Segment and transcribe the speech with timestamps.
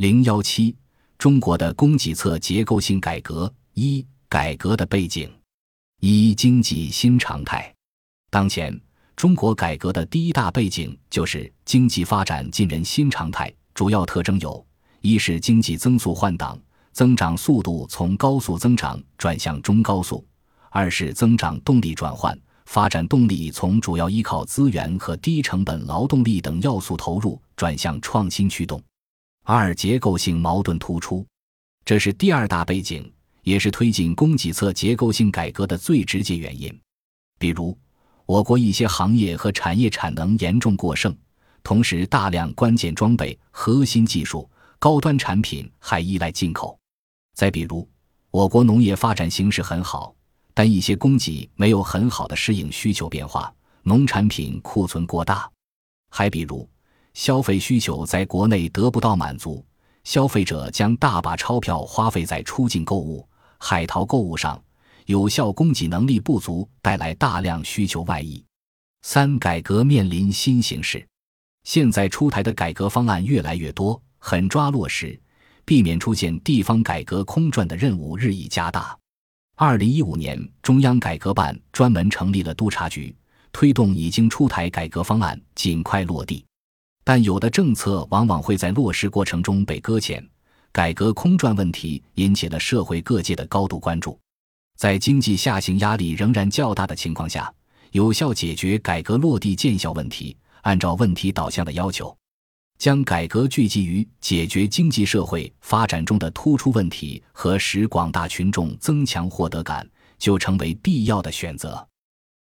[0.00, 0.74] 零幺七，
[1.18, 5.30] 中国的供给侧结构性改革一改革的背景
[6.00, 7.70] 一经济新常态。
[8.30, 8.80] 当前，
[9.14, 14.66] 中国改革的第一大背景就是经济发展进人新常态，主要特征有：
[15.02, 16.58] 一是经济增速换挡，
[16.92, 20.24] 增长速度从高速增长转向中高速；
[20.70, 28.82] 二是增长动力转换，发展动力从主要依靠资源和低成本劳动力等要素投入转向创新驱动。
[29.42, 31.26] 二结构性矛盾突出，
[31.84, 33.10] 这是第二大背景，
[33.42, 36.80] 也是推进供给侧结构性改革的最直接原因。
[37.38, 37.76] 比如，
[38.26, 41.16] 我国一些行业和产业产能严重过剩，
[41.62, 44.48] 同时大量关键装备、核心技术、
[44.78, 46.78] 高端产品还依赖进口。
[47.34, 47.88] 再比如，
[48.30, 50.14] 我国农业发展形势很好，
[50.52, 55.50] 但一些供给没有很好的适应需求变化，农产品库存过大。
[56.10, 56.68] 还比如，
[57.20, 59.62] 消费需求在国内得不到满足，
[60.04, 64.58] 消费者将大把钞票花费在出境购物、海淘购物上，
[65.04, 68.42] 有效供给能力不足，带来大量需求外溢。
[69.02, 71.06] 三、改革面临新形势，
[71.62, 75.20] 现在出台的改革方案越来越多，狠抓落实，
[75.66, 78.98] 避免出现地方改革空转的任务日益加大。
[79.56, 83.14] 二零一五年，中央改革办专门成立了督察局，
[83.52, 86.42] 推动已经出台改革方案尽快落地。
[87.04, 90.24] 但有的政策往往会在落实过程中被搁浅，
[90.70, 94.18] 改革空转问题引起了社会各界的高度关注。
[94.76, 97.52] 在经济下行压力仍然较大的情况下，
[97.92, 102.16] 有效解决改革落地见效问题，按照问题导向的要求，
[102.78, 109.86] 将改革聚集于解决经济社会发展中的突出问题和使广大群众增强获得感，
[110.18, 111.86] 就成为必要的选择。